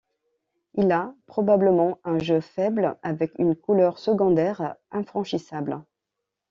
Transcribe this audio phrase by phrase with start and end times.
[0.73, 5.83] Il a probablement un jeu faible avec une couleur secondaire affranchissable.